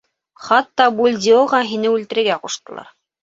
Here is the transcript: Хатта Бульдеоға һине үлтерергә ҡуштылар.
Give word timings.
Хатта 0.45 0.87
Бульдеоға 1.01 1.59
һине 1.73 1.93
үлтерергә 1.99 2.39
ҡуштылар. 2.47 2.91